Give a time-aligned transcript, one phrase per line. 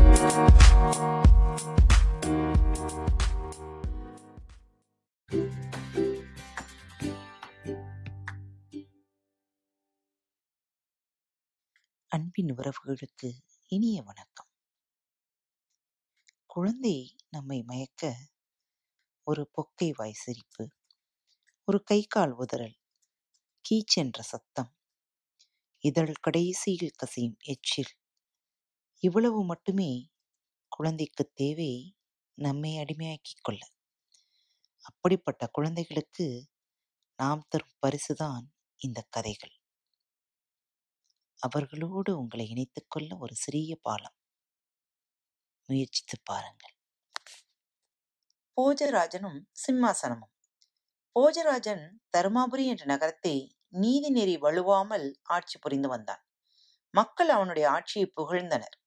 [12.47, 13.31] உறவுகளுக்கு
[13.67, 14.47] இனிய வணக்கம்.
[16.45, 18.15] குழந்தை நம்மை மயக்க
[19.23, 20.69] ஒரு பொக்கை வாய் சிரிப்பு
[21.65, 22.75] ஒரு கை கால் உதறல்
[23.69, 24.75] கீச்சென்ற சத்தம்
[25.79, 28.00] இதழ் கடைசியில் கசியும் எச்சில்
[29.03, 30.09] இவ்வளவு மட்டுமே
[30.67, 31.97] குழந்தைக்கு தேவை
[32.33, 33.67] நம்மை அடிமையாக்கிக் கொள்ள.
[34.81, 36.47] அப்படிப்பட்ட குழந்தைகளுக்கு
[37.15, 38.45] நாம் தரும் பரிசுதான்
[38.77, 39.51] இந்த கதைகள்.
[41.39, 44.15] அவர்களோடு உங்களை இணைத்துக் கொள்ள ஒரு சிறிய பாலம்.
[45.65, 46.75] முயற்சித்து பாருங்கள்.
[48.61, 50.33] போஜராஜனும் சிம்மாசனமும்.
[51.19, 56.25] போஜராஜன் தருமாபுரி என்ற நகரத்தை நீதி நெறி வலுவாமல் ஆட்சி புரிந்து வந்தான்.
[56.91, 58.79] மக்கள் அவனுடைய ஆட்சியை புகழ்ந்தனர்.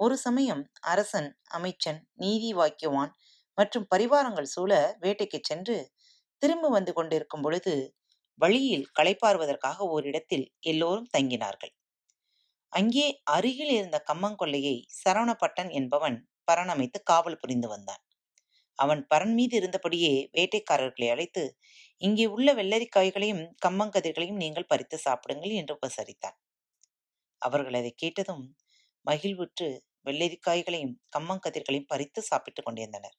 [0.00, 3.12] ஒரு சமயம் அரசன் அமைச்சன் நீதி வாக்கியவான்
[3.58, 5.76] மற்றும் பரிவாரங்கள் சூழ வேட்டைக்கு சென்று
[6.42, 7.74] திரும்ப வந்து கொண்டிருக்கும் பொழுது
[8.38, 11.72] வழியில் களைப்பார்வதற்காக ஓரிடத்தில் எல்லோரும் தங்கினார்கள்.
[12.72, 16.16] அங்கே அருகில் இருந்த கம்மங்கொல்லையை சரவணப்பட்டன் என்பவன்
[16.48, 18.02] பரணமைத்து காவல் புரிந்து வந்தான்.
[18.78, 21.44] அவன் பரன் மீது இருந்தபடியே வேட்டைக்காரர்களை அழைத்து
[22.02, 26.36] இங்கே உள்ள வெள்ளரிக்காய்களையும் கம்மங்கதிர்களையும் நீங்கள் பறித்து சாப்பிடுங்கள் என்று உபசரித்தான்.
[27.42, 28.44] அவர்கள் அதை கேட்டதும்
[29.06, 29.68] மகிழ்வுற்று
[30.06, 33.16] வெள்ளரிக்காய்களையும் கம்மங்கதிர்களையும் பறித்து சாப்பிட்டுக் கொண்டிருந்தனர்.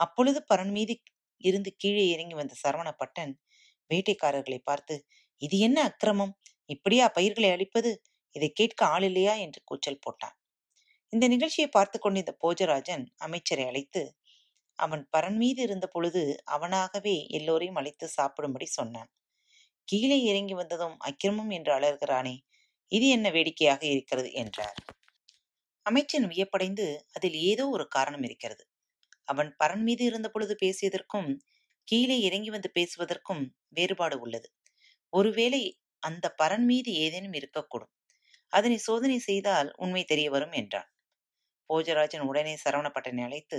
[0.00, 0.94] அப்பொழுது பரன் மீது
[1.40, 3.32] இருந்து கீழே இறங்கி வந்த சரவணப்பட்டன்
[3.90, 4.94] வேட்டைக்காரர்களை பார்த்து
[5.42, 6.34] இது என்ன அக்கிரமம்?
[6.70, 7.90] இப்படியா பயிர்களை அழிப்பது?
[8.36, 10.36] இதை கேட்க ஆள் இல்லையா என்று கூச்சல் போட்டான்.
[11.12, 14.02] இந்த நிகழ்ச்சியை பார்த்து கொண்டிருந்த போஜராஜன் அமைச்சரை அழைத்து
[14.78, 16.22] அவன் பரன் மீது இருந்த பொழுது
[16.54, 19.10] அவனாகவே எல்லோரையும் அழைத்து சாப்பிடும்படி சொன்னான்.
[19.88, 22.36] கீழே இறங்கி வந்ததும் அக்கிரமம் என்று அலர்கிறானே
[22.92, 24.78] இது என்ன வேடிக்கையாக இருக்கிறது என்றார்.
[25.86, 28.62] அமைச்சன் வியப்படைந்து அதில் ஏதோ ஒரு காரணம் இருக்கிறது.
[29.28, 31.30] அவன் பரன் மீது இருந்த பொழுது பேசியதற்கும்
[31.88, 34.48] கீழே இறங்கி வந்து பேசுவதற்கும் வேறுபாடு உள்ளது.
[35.12, 35.62] ஒருவேளை
[36.02, 37.92] அந்த பரன் மீது ஏதேனும் இருக்கக்கூடும்.
[38.52, 40.88] அதனை சோதனை செய்தால் உண்மை தெரிய வரும் என்றான்.
[41.70, 43.58] போஜராஜன் உடனே சரவணப்பட்டனை அழைத்து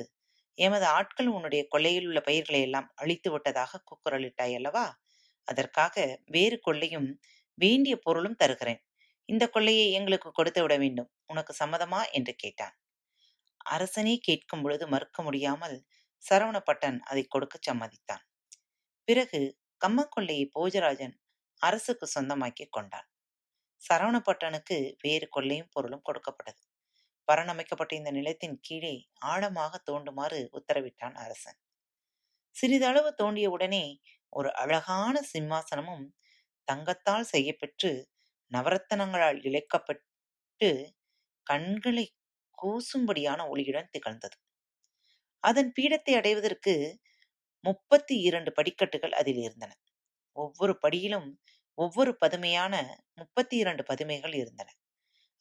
[0.57, 4.85] எமது ஆட்கள் உன்னுடைய கொள்ளையில் உள்ள பயிர்களை எல்லாம் அழித்து விட்டதாக கூக்குரலிட்டாய் அல்லவா?
[5.47, 5.95] அதற்காக
[6.31, 7.09] வேறு கொள்ளையும்
[7.57, 8.81] வேண்டிய பொருளும் தருகிறேன்.
[9.29, 11.09] இந்த கொள்ளையை எங்களுக்கு கொடுத்து விட வேண்டும்.
[11.25, 12.01] உனக்கு சம்மதமா?
[12.11, 12.75] என்று கேட்டான்.
[13.65, 15.77] அரசனே கேட்கும் பொழுது மறுக்க முடியாமல்
[16.23, 18.23] சரவணப்பட்டன் அதை கொடுக்க சம்மதித்தான்.
[19.07, 19.41] பிறகு
[19.81, 21.15] கம்மக்கொள்ளையை போஜராஜன்
[21.61, 23.07] அரசுக்கு சொந்தமாக்கி கொண்டான்.
[23.81, 26.61] சரவணப்பட்டனுக்கு வேறு கொள்ளையும் பொருளும் கொடுக்கப்பட்டது.
[27.27, 28.95] பரணமைக்கப்பட்ட இந்த நிலத்தின் கீழே
[29.25, 31.57] ஆழமாக தோண்டுமாறு உத்தரவிட்டான் அரசன்.
[32.55, 33.85] சிறிதளவு தோண்டிய உடனே
[34.29, 36.05] ஒரு அழகான சிம்மாசனமும்
[36.67, 37.91] தங்கத்தால் செய்யப்பெற்று
[38.51, 40.69] நவரத்தனங்களால் இழைக்கப்பட்டு
[41.47, 42.05] கண்களை
[42.57, 44.37] கூசும்படியான ஒளியுடன் திகழ்ந்தது.
[45.43, 46.73] அதன் பீடத்தை அடைவதற்கு
[47.63, 49.71] முப்பத்தி இரண்டு படிக்கட்டுகள் அதில் இருந்தன.
[50.35, 51.29] ஒவ்வொரு படியிலும்
[51.77, 52.73] ஒவ்வொரு பதுமையான
[53.13, 54.69] முப்பத்தி இரண்டு பதுமைகள் இருந்தன.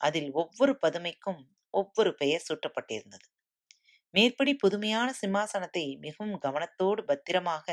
[0.01, 1.43] அதில் ஒவ்வொரு பதுமைக்கும்
[1.75, 3.27] ஒவ்வொரு பெயர் சூட்டப்பட்டிருந்தது.
[4.15, 7.67] மேற்படி புதுமையான சிம்மாசனத்தை மிகவும் கவனத்தோடு பத்திரமாக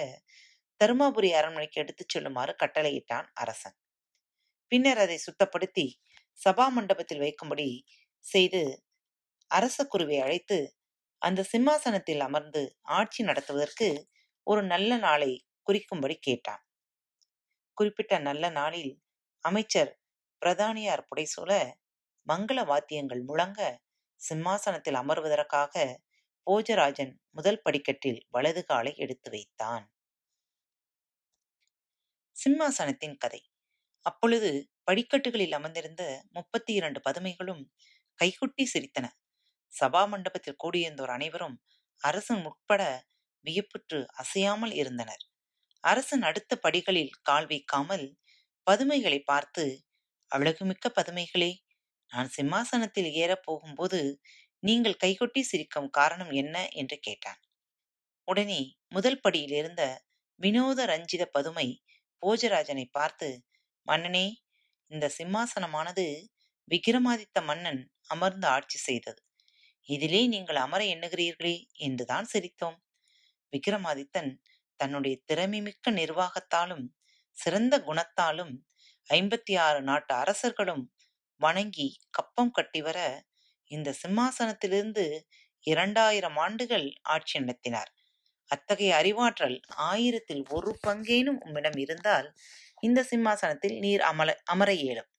[0.81, 3.77] தருமாபுரி அரண்மனைக்கு எடுத்துச் செல்லுமாறு கட்டளையிட்டான் அரசன்.
[4.73, 5.87] பின்னர் அதை சுத்தப்படுத்தி
[6.45, 7.67] சபா மண்டபத்தில் வைக்கும்படி
[8.25, 8.61] செய்து
[9.51, 10.57] அரச குருவை அழைத்து
[11.21, 13.87] அந்த சிம்மாசனத்தில் அமர்ந்து ஆட்சி நடத்துவதற்கு
[14.47, 15.31] ஒரு நல்ல நாளை
[15.67, 16.63] குறிக்கும்படி கேட்டான்.
[17.77, 18.91] குறிப்பிட்ட நல்ல நாளில்
[19.43, 19.91] அமைச்சர்
[20.41, 21.51] பிரதானியார் புடைசூழ
[22.27, 23.61] மங்கள வாத்தியங்கள் முழங்க
[24.21, 25.85] சிம்மாசனத்தில் அமர்வதற்காக
[26.47, 29.85] போஜராஜன் முதல் படிக்கட்டில் வலது காலை எடுத்து வைத்தான்.
[32.35, 33.41] சிம்மாசனத்தின் கதை.
[34.05, 34.49] அப்பொழுது
[34.87, 36.03] படிக்கட்டுகளில் அமர்ந்திருந்த
[36.33, 37.63] முப்பத்தி இரண்டு பதுமைகளும்
[38.19, 39.05] கைகுட்டி சிரித்தன.
[39.73, 41.57] சபா மண்டபத்தில் கூடியிருந்தோர் அனைவரும்
[42.01, 42.81] அரசன் உட்பட
[43.45, 45.23] வியப்புற்று அசையாமல் இருந்தனர்.
[45.83, 48.05] அரசன் அடுத்த படிகளில் கால் வைக்காமல்
[48.67, 49.63] பதுமைகளை பார்த்து
[50.31, 51.51] அழகுமிக்க பதுமைகளே
[52.11, 53.99] நான் சிம்மாசனத்தில் ஏறப் போகும்போது
[54.63, 57.39] நீங்கள் கைகொட்டி சிரிக்கும் காரணம் என்ன என்று கேட்டான்.
[58.27, 59.83] உடனே முதல் படியில் இருந்த
[60.39, 61.67] வினோத ரஞ்சித பதுமை
[62.23, 63.27] போஜராஜனை பார்த்து
[63.87, 64.25] மன்னனே
[64.91, 66.05] இந்த சிம்மாசனமானது
[66.67, 69.21] விக்கிரமாதித்த மன்னன் அமர்ந்து ஆட்சி செய்தது.
[69.89, 72.77] இதிலே நீங்கள் அமர எண்ணுகிறீர்களே என்றுதான் சிரித்தோம்.
[73.53, 74.31] விக்கிரமாதித்தன்
[74.79, 76.85] தன்னுடைய திறமைமிக்க நிர்வாகத்தாலும்
[77.37, 78.53] சிறந்த குணத்தாலும்
[79.09, 80.83] ஐம்பத்தி ஆறு நாட்டு அரசர்களும்
[81.41, 82.99] வணங்கி கப்பம் கட்டி வர
[83.71, 85.05] இந்த சிம்மாசனத்திலிருந்து
[85.65, 87.91] இரண்டாயிரம் ஆண்டுகள் ஆட்சி நடத்தினார்.
[88.51, 89.57] அத்தகைய அறிவாற்றல்
[89.89, 92.27] ஆயிரத்தில் ஒரு பங்கேனும் உம்மிடம் இருந்தால்
[92.83, 95.09] இந்த சிம்மாசனத்தில் நீர் அமல அமர இயலும்.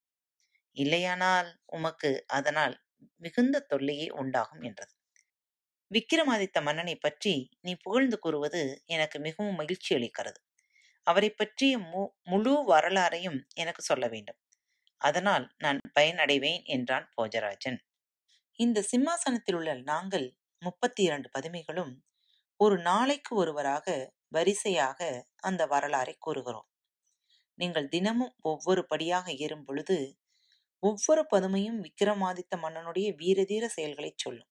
[0.76, 2.76] இல்லையானால் உமக்கு அதனால்
[3.22, 4.92] மிகுந்த தொல்லையே உண்டாகும் என்றது.
[5.90, 10.38] விக்கிரமாதித்த மன்னனை பற்றி நீ புகழ்ந்து கூறுவது எனக்கு மிகவும் மகிழ்ச்சி அளிக்கிறது.
[11.06, 14.38] அவரை பற்றிய மு முழு வரலாறையும் எனக்கு சொல்ல வேண்டும்.
[15.00, 17.78] அதனால் நான் பயனடைவேன் என்றான் போஜராஜன்.
[18.58, 20.26] இந்த சிம்மாசனத்தில் உள்ள நாங்கள்
[20.62, 21.92] முப்பத்தி இரண்டு பதுமைகளும்
[22.60, 23.86] ஒரு நாளைக்கு ஒருவராக
[24.28, 25.00] வரிசையாக
[25.40, 26.68] அந்த வரலாறை கூறுகிறோம்.
[27.58, 29.96] நீங்கள் தினமும் ஒவ்வொரு படியாக ஏறும் பொழுது
[30.82, 34.50] ஒவ்வொரு பதுமையும் விக்கிரமாதித்த மன்னனுடைய வீரதீர செயல்களை சொல்லும்.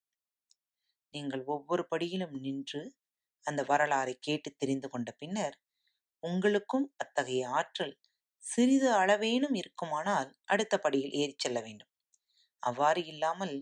[1.13, 2.81] நீங்கள் ஒவ்வொரு படியிலும் நின்று
[3.45, 5.57] அந்த வரலாறை கேட்டு தெரிந்து கொண்ட பின்னர்
[6.23, 7.95] உங்களுக்கும் அத்தகைய ஆற்றல்
[8.43, 11.91] சிறிது அளவேனும் இருக்குமானால் அடுத்த படியில் ஏறிச் செல்ல வேண்டும்.
[12.63, 13.55] அவ்வாறு இல்லாமல்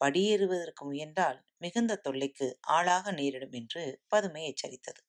[0.00, 5.00] படியேறுவதற்கு முயன்றால் மிகுந்த தொல்லைக்கு ஆளாக நேரிடும் என்று பதுமை எச்சரித்தது.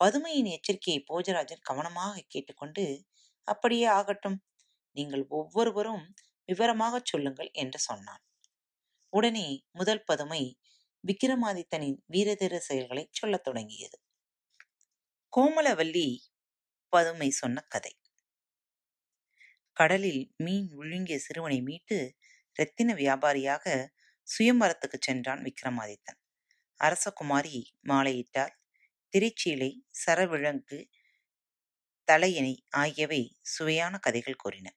[0.00, 2.84] பதுமையின் எச்சரிக்கையை போஜராஜன் கவனமாக கேட்டுக்கொண்டு
[3.48, 4.38] அப்படியே ஆகட்டும்.
[4.96, 6.04] நீங்கள் ஒவ்வொருவரும்
[6.48, 8.22] விவரமாகச் சொல்லுங்கள் என்று சொன்னான்.
[9.12, 10.42] உடனே முதல் பதுமை
[11.04, 13.98] விக்கிரமாதித்தனின் வீரதீர செயல்களை சொல்லத் தொடங்கியது.
[15.32, 16.06] கோமலவல்லி
[16.92, 17.92] பதுமை சொன்ன கதை.
[19.76, 21.98] கடலில் மீன் விழுங்கிய சிறுவனை மீட்டு
[22.56, 23.64] இரத்தின வியாபாரியாக
[24.28, 26.20] சுயம்பரத்துக்கு சென்றான் விக்ரமாதித்தன்
[26.80, 27.56] அரசகுமாரி
[27.88, 28.54] மாலையிட்டார்
[29.14, 29.70] திருச்சீலை
[30.06, 30.78] சரவிழங்கு
[32.08, 34.68] தலையணை ஆகியவை சுவையான கதைகள் கூறின.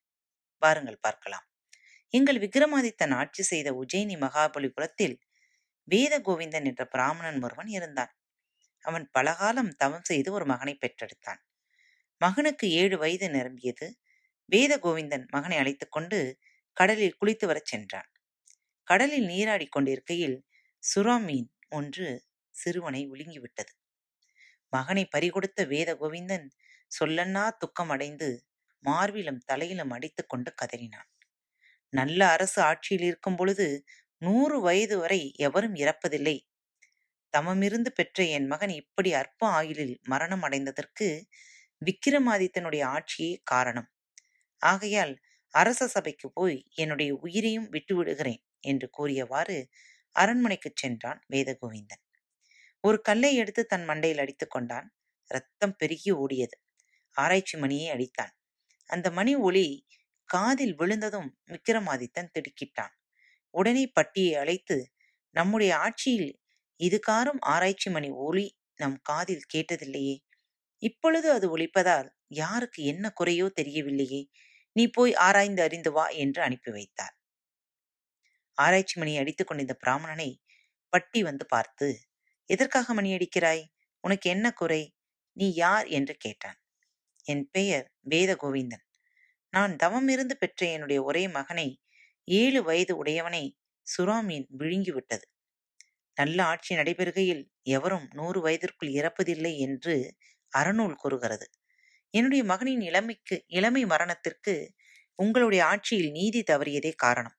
[0.61, 1.45] வாருங்கள் பார்க்கலாம்.
[2.09, 5.15] எங்கள் விக்ரமாதித்தன் ஆட்சி செய்த உஜ்ஜயினி மகாபலிபுரத்தில்
[5.83, 8.11] வேத கோவிந்தன் என்ற பிராமணன் ஒருவன் இருந்தான்.
[8.85, 11.41] அவன் பலகாலம் தவம் செய்து ஒரு மகனை பெற்றெடுத்தான்.
[12.21, 13.87] மகனுக்கு ஏழு வயது நிரம்பியது.
[14.45, 16.19] வேத கோவிந்தன் மகனை அழைத்து கொண்டு
[16.77, 18.09] கடலில் குளித்து வரச் சென்றான்.
[18.87, 20.37] கடலில் நீராடி கொண்டிருக்கையில்
[20.83, 22.07] சுறா மீன் ஒன்று
[22.55, 23.73] சிறுவனை விழுங்கிவிட்டது
[24.73, 26.47] மகனை பறிகொடுத்த வேத கோவிந்தன்
[26.91, 28.29] சொல்லன்னா துக்கம் அடைந்து
[28.83, 31.09] மார்பிலும் தலையிலும் அடித்து கொண்டு கதறினான்.
[31.93, 33.67] நல்ல அரசு ஆட்சியில் இருக்கும் பொழுது
[34.21, 36.37] நூறு வயது வரை எவரும் இறப்பதில்லை.
[37.33, 41.07] தமமிருந்து பெற்ற என் மகன் இப்படி அற்ப ஆயுளில் மரணம் அடைந்ததற்கு
[41.81, 43.89] விக்கிரமாதித்தனுடைய ஆட்சியே காரணம்.
[44.61, 45.13] ஆகையால்
[45.53, 49.57] அரச சபைக்கு போய் என்னுடைய உயிரையும் விட்டுவிடுகிறேன் என்று கூறியவாறு
[50.15, 52.03] அரண்மனைக்குச் சென்றான் வேதகோவிந்தன்
[52.83, 54.87] ஒரு கல்லை எடுத்து தன் மண்டையில் அடித்துக் கொண்டான்.
[55.31, 56.55] ரத்தம் பெருகி ஓடியது.
[57.15, 58.33] ஆராய்ச்சி மணியை அடித்தான்.
[58.89, 59.67] அந்த மணி ஒளி
[60.29, 62.93] காதில் விழுந்ததும் விக்ரமாதித்தன் திடுக்கிட்டான்.
[63.53, 64.77] உடனே பட்டியை அழைத்து
[65.35, 66.31] நம்முடைய ஆட்சியில்
[66.79, 68.45] இதுகாரும் ஆராய்ச்சி மணி ஒளி
[68.75, 70.15] நம் காதில் கேட்டதில்லையே.
[70.83, 74.21] இப்பொழுது அது ஒழிப்பதால் யாருக்கு என்ன குறையோ தெரியவில்லையே.
[74.75, 77.15] நீ போய் ஆராய்ந்து அறிந்து வா என்று அனுப்பி வைத்தார்.
[78.57, 80.29] ஆராய்ச்சி மணி அடித்துக் கொண்டிருந்த பிராமணனை
[80.93, 81.87] பட்டி வந்து பார்த்து
[82.51, 83.63] எதற்காக மணியடிக்கிறாய்
[84.03, 84.81] உனக்கு என்ன குறை?
[85.37, 85.87] நீ யார்?
[85.87, 86.57] என்று கேட்டான்.
[87.25, 88.85] என் பெயர் வேத கோவிந்தன்
[89.53, 91.67] நான் தவம் இருந்து பெற்ற என்னுடைய ஒரே மகனை
[92.27, 93.43] ஏழு வயது உடையவனை
[93.87, 95.25] சுறாமீன் விழுங்கிவிட்டது
[96.17, 99.95] நல்ல ஆட்சி நடைபெறுகையில் எவரும் நூறு வயதிற்குள் இறப்பதில்லை என்று
[100.53, 101.47] அறநூல் கூறுகிறது.
[102.13, 104.55] என்னுடைய மகனின் இளமைக்கு இளமை மரணத்திற்கு
[105.19, 107.37] உங்களுடைய ஆட்சியில் நீதி தவறியதே காரணம்.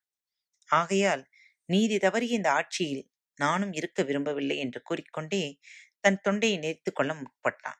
[0.69, 1.23] ஆகையால்
[1.69, 3.03] நீதி தவறிய இந்த ஆட்சியில்
[3.35, 5.59] நானும் இருக்க விரும்பவில்லை என்று கூறிக்கொண்டே
[5.99, 7.79] தன் தொண்டையை நெறித்துக் கொள்ள முற்பட்டான்.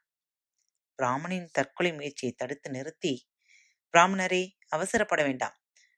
[0.96, 3.30] பிராமணின் தற்கொலை முயற்சியை தடுத்து நிறுத்தி
[3.94, 5.58] பிராமணரே அவசரப்பட வேண்டாம்.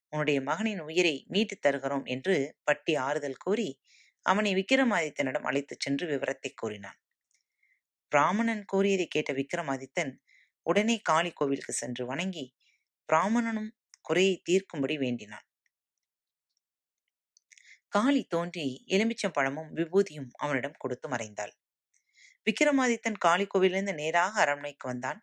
[0.10, 3.82] உன்னுடைய மகனின் உயிரை மீட்டுத் தருகிறோம் என்று பட்டி ஆறுதல் கூறி
[4.22, 7.00] அவனை விக்கிரமாதித்தனிடம் அழைத்துச் சென்று விவரத்தை கூறினான்.
[8.08, 10.14] பிராமணன் கூறியதை கேட்ட விக்ரமாதித்தன்
[10.62, 12.56] உடனே காளி கோவிலுக்கு சென்று வணங்கி
[13.10, 13.72] பிராமணனும்
[14.02, 15.46] குறையை தீர்க்கும்படி வேண்டினான்.
[17.96, 21.54] காளி தோன்றி எலுமிச்சம் பழமும் விபூதியும் அவனிடம் கொடுத்து மறைந்தாள்.
[22.48, 25.20] விக்ரமாதித்தன் காளி கோவிலிருந்து நேராக அரண்மனைக்கு வந்தான்.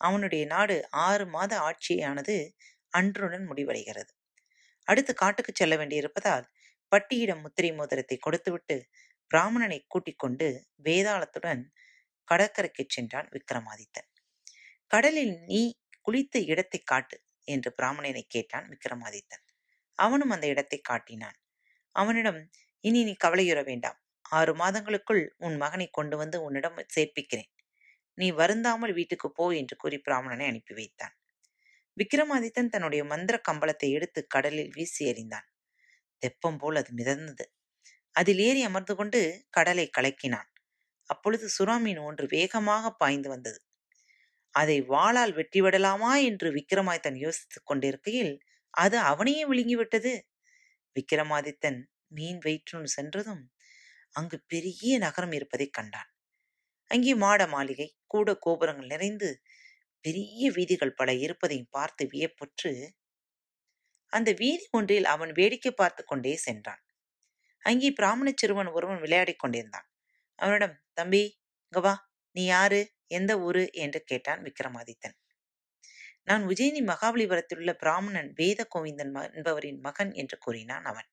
[0.00, 0.76] அவனுடைய நாடு
[1.06, 2.36] ஆறு மாத ஆட்சியானது
[2.92, 4.12] அன்றுடன் முடிவடைகிறது.
[4.88, 6.46] அடுத்து காட்டுக்கு செல்ல வேண்டியிருப்பதால்
[6.92, 8.76] பட்டியிடம் முத்திரை மோதிரத்தை கொடுத்துவிட்டு
[9.30, 10.48] பிராமணனை கூட்டிக் கொண்டு
[10.84, 11.62] வேதாளத்துடன்
[12.28, 14.10] கடற்கரைக்கு சென்றான் விக்ரமாதித்தன்
[14.90, 15.62] கடலில் நீ
[16.08, 17.16] குளித்த இடத்தை காட்டு
[17.48, 19.44] என்று பிராமணனை கேட்டான் விக்ரமாதித்தன்
[19.98, 21.38] அவனும் அந்த இடத்தை காட்டினான்.
[21.96, 22.40] அவனிடம்
[22.84, 23.98] இனி நீ கவலையுற வேண்டாம்.
[24.30, 27.50] ஆறு மாதங்களுக்குள் உன் மகனை கொண்டு வந்து உன்னிடம் சேர்ப்பிக்கிறேன்.
[28.18, 31.14] நீ வருந்தாமல் வீட்டுக்கு போ என்று கூறி பிராமணனை அனுப்பி வைத்தான்.
[31.96, 35.46] விக்ரமாதித்தன் தன்னுடைய மந்திர கம்பளத்தை எடுத்து கடலில் வீசி எறிந்தான்.
[36.22, 37.44] தெப்பம் போல் அது மிதந்தது.
[38.14, 39.20] அதில் ஏறி அமர்ந்து கொண்டு
[39.50, 40.50] கடலை கலக்கினான்.
[41.10, 43.58] அப்பொழுது சுறாமீன் ஒன்று வேகமாக பாய்ந்து வந்தது.
[44.54, 46.12] அதை வாளால் வெட்டிவிடலாமா?
[46.24, 48.34] என்று விக்ரமாதித்தன் யோசித்துக் கொண்டிருக்கையில்
[48.74, 50.12] அது அவனையே விழுங்கிவிட்டது.
[50.96, 53.44] விக்ரமாதித்தன் மீன் வயிற்றுன்னு சென்றதும்
[54.14, 56.10] அங்கு பெரிய நகரம் இருப்பதைக் கண்டான்.
[56.90, 59.28] அங்கே மாட மாளிகை கூட கோபுரங்கள் நிறைந்து
[60.04, 62.72] பெரிய வீதிகள் பல இருப்பதையும் பார்த்து வியப்புற்று
[64.12, 66.82] அந்த வீதி ஒன்றில் அவன் வேடிக்கை பார்த்து கொண்டே சென்றான்.
[67.62, 69.88] அங்கே பிராமண சிறுவன் ஒருவன் விளையாடிக் கொண்டிருந்தான்.
[70.38, 71.22] அவனிடம் தம்பி
[71.72, 71.94] இங்க வா
[72.36, 73.64] நீ யாரு எந்த ஊரு?
[73.74, 75.16] என்று கேட்டான் விக்ரமாதித்தன்
[76.26, 81.08] நான் உஜயினி மகாபலிபுரத்தில் உள்ள பிராமணன் வேத கோவிந்தன் என்பவரின் மகன் என்று கூறினான் அவன்.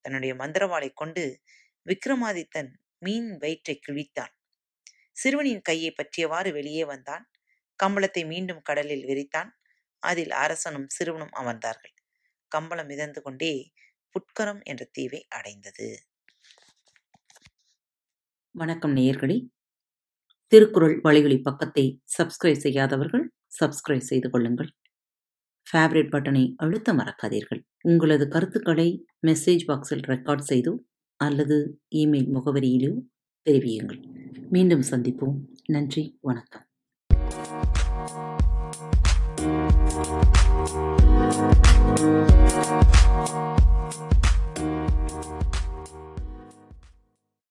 [0.00, 1.40] தன்னுடைய மந்திரவாளை கொண்டு
[1.86, 4.32] விக்ரமாதித்தன் மீன் வயிற்றை கிழித்தான்.
[5.12, 7.24] சிறுவனின் கையை பற்றியவாறு வெளியே வந்தான்.
[7.82, 9.50] கம்பளத்தை மீண்டும் கடலில் விரித்தான்.
[10.02, 11.94] அதில் அரசனும் சிறுவனும் அமர்ந்தார்கள்.
[12.48, 13.72] கம்பளம் மிதந்து கொண்டே
[14.14, 15.88] புட்கரம் என்ற தீவை அடைந்தது.
[18.54, 19.36] வணக்கம் நேயர்களே.
[20.52, 23.24] திருக்குறள் வழிகளி பக்கத்தை சப்ஸ்கிரைப் செய்யாதவர்கள்
[23.60, 24.70] சப்ஸ்கிரைப் செய்து கொள்ளுங்கள்.
[25.72, 27.60] ஃபேவரட் பட்டனை அழுத்த மறக்காதீர்கள்.
[27.80, 30.78] உங்களது கருத்துக்களை மெசேஜ் பாக்ஸில் ரெக்கார்ட் செய்தோ
[31.16, 33.00] அல்லது இமெயில் முகவரியிலோ
[33.50, 34.02] தெரிவியுங்கள்.
[34.50, 35.36] மீண்டும் சந்திப்போம்.
[35.66, 36.18] நன்றி.
[36.20, 36.62] வணக்கம்.